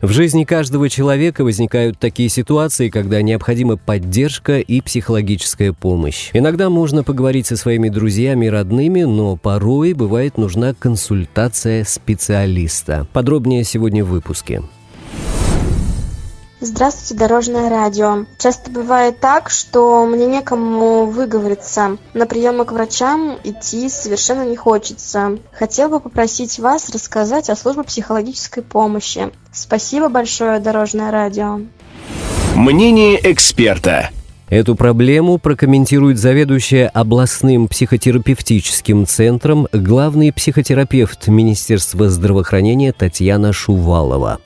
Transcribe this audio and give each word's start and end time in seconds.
В 0.00 0.12
жизни 0.12 0.44
каждого 0.44 0.88
человека 0.88 1.44
возникают 1.44 1.98
такие 1.98 2.30
ситуации, 2.30 2.88
когда 2.88 3.20
необходима 3.20 3.76
поддержка 3.76 4.58
и 4.58 4.80
психологическая 4.80 5.74
помощь. 5.74 6.30
Иногда 6.32 6.70
можно 6.70 7.04
поговорить 7.04 7.46
со 7.46 7.56
своими 7.58 7.90
друзьями 7.90 8.46
и 8.46 8.48
родными, 8.48 9.02
но 9.02 9.36
порой 9.36 9.92
бывает 9.92 10.38
нужна 10.38 10.72
консультация 10.72 11.84
специалиста. 11.84 13.06
Подробнее 13.12 13.62
сегодня 13.62 14.02
в 14.02 14.08
выпуске. 14.08 14.62
Здравствуйте, 16.62 17.14
Дорожное 17.18 17.70
радио. 17.70 18.26
Часто 18.36 18.70
бывает 18.70 19.18
так, 19.18 19.48
что 19.48 20.04
мне 20.04 20.26
некому 20.26 21.06
выговориться. 21.06 21.96
На 22.12 22.26
приемы 22.26 22.66
к 22.66 22.72
врачам 22.72 23.38
идти 23.44 23.88
совершенно 23.88 24.42
не 24.42 24.56
хочется. 24.56 25.38
Хотел 25.52 25.88
бы 25.88 26.00
попросить 26.00 26.58
вас 26.58 26.90
рассказать 26.90 27.48
о 27.48 27.56
службе 27.56 27.82
психологической 27.82 28.62
помощи. 28.62 29.30
Спасибо 29.52 30.10
большое, 30.10 30.60
Дорожное 30.60 31.10
радио. 31.10 31.60
Мнение 32.54 33.18
эксперта. 33.32 34.10
Эту 34.50 34.74
проблему 34.74 35.38
прокомментирует 35.38 36.18
заведующая 36.18 36.88
областным 36.88 37.68
психотерапевтическим 37.68 39.06
центром 39.06 39.66
главный 39.72 40.30
психотерапевт 40.30 41.28
Министерства 41.28 42.10
здравоохранения 42.10 42.92
Татьяна 42.92 43.54
Шувалова. 43.54 44.40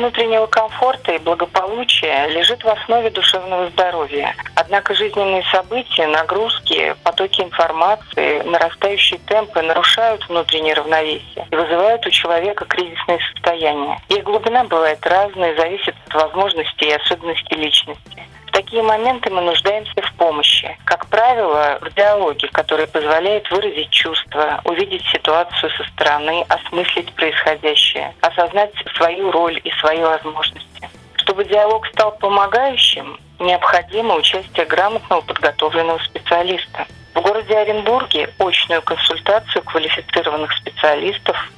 Состояние 0.00 0.40
внутреннего 0.40 0.46
комфорта 0.46 1.12
и 1.12 1.18
благополучия 1.18 2.26
лежит 2.28 2.64
в 2.64 2.68
основе 2.68 3.10
душевного 3.10 3.68
здоровья. 3.70 4.34
Однако 4.54 4.94
жизненные 4.94 5.42
события, 5.52 6.06
нагрузки, 6.06 6.94
потоки 7.04 7.42
информации, 7.42 8.40
нарастающие 8.42 9.20
темпы 9.26 9.60
нарушают 9.60 10.26
внутреннее 10.28 10.74
равновесие 10.74 11.46
и 11.50 11.54
вызывают 11.54 12.06
у 12.06 12.10
человека 12.10 12.64
кризисные 12.64 13.18
состояния. 13.32 14.00
Их 14.08 14.24
глубина 14.24 14.64
бывает 14.64 15.06
разной, 15.06 15.54
зависит 15.56 15.94
от 16.08 16.14
возможностей 16.14 16.86
и 16.86 16.92
особенностей 16.94 17.56
личности. 17.56 18.22
Такие 18.60 18.82
моменты 18.82 19.30
мы 19.30 19.40
нуждаемся 19.40 20.02
в 20.02 20.12
помощи. 20.18 20.76
Как 20.84 21.06
правило, 21.06 21.78
в 21.80 21.94
диалоге, 21.94 22.46
который 22.48 22.86
позволяет 22.86 23.50
выразить 23.50 23.88
чувства, 23.88 24.60
увидеть 24.64 25.02
ситуацию 25.06 25.70
со 25.78 25.84
стороны, 25.84 26.44
осмыслить 26.46 27.10
происходящее, 27.14 28.14
осознать 28.20 28.72
свою 28.96 29.30
роль 29.30 29.58
и 29.64 29.70
свои 29.80 30.00
возможности. 30.00 30.90
Чтобы 31.14 31.46
диалог 31.46 31.86
стал 31.86 32.12
помогающим, 32.18 33.18
необходимо 33.38 34.16
участие 34.16 34.66
грамотного 34.66 35.22
подготовленного 35.22 35.98
специалиста. 36.00 36.86
В 37.14 37.22
городе 37.22 37.56
Оренбурге 37.56 38.28
очную 38.38 38.82
консультацию 38.82 39.62
квалифицированных 39.62 40.52
специалистов, 40.52 41.50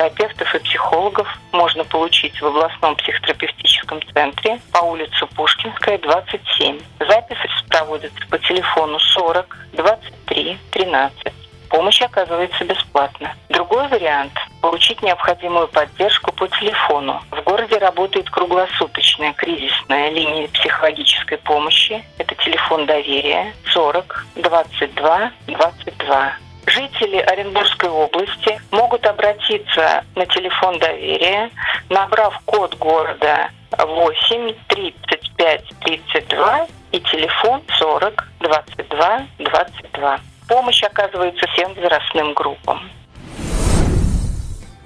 психотерапевтов 0.00 0.54
и 0.54 0.58
психологов 0.60 1.28
можно 1.52 1.84
получить 1.84 2.40
в 2.40 2.46
областном 2.46 2.96
психотерапевтическом 2.96 4.00
центре 4.14 4.60
по 4.72 4.78
улице 4.78 5.26
Пушкинская, 5.36 5.98
27. 5.98 6.80
Запись 7.00 7.38
проводится 7.68 8.26
по 8.30 8.38
телефону 8.38 8.98
40 8.98 9.56
23 9.74 10.58
13. 10.70 11.32
Помощь 11.68 12.02
оказывается 12.02 12.64
бесплатно. 12.64 13.34
Другой 13.48 13.86
вариант– 13.88 14.32
получить 14.62 15.02
необходимую 15.02 15.68
поддержку 15.68 16.32
по 16.32 16.48
телефону. 16.48 17.22
В 17.30 17.42
городе 17.42 17.78
работает 17.78 18.28
круглосуточная 18.30 19.34
кризисная 19.34 20.10
линия 20.10 20.48
психологической 20.48 21.38
помощи. 21.38 22.02
Это 22.18 22.34
телефон 22.36 22.86
доверия 22.86 23.54
40 23.72 24.26
22 24.36 25.32
22. 25.46 26.32
Жители 26.80 27.16
Оренбургской 27.16 27.90
области 27.90 28.58
могут 28.70 29.04
обратиться 29.04 30.02
на 30.16 30.24
телефон 30.24 30.78
доверия, 30.78 31.50
набрав 31.90 32.40
код 32.46 32.74
города 32.78 33.50
8 33.76 34.54
35 34.68 35.64
32 35.80 36.66
и 36.92 37.00
телефон 37.00 37.60
40 37.78 38.28
22 38.40 39.26
22. 39.38 40.20
Помощь 40.48 40.82
оказывается 40.82 41.46
всем 41.52 41.74
возрастным 41.74 42.32
группам. 42.32 42.90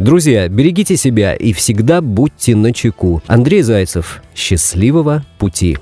Друзья, 0.00 0.49
берегите 0.49 0.97
себя 0.97 1.34
и 1.34 1.53
всегда 1.53 2.00
будьте 2.00 2.56
начеку. 2.56 3.22
Андрей 3.28 3.62
Зайцев. 3.62 4.21
Счастливого 4.34 5.22
пути. 5.38 5.78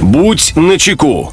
Будь 0.00 0.56
начеку. 0.56 1.32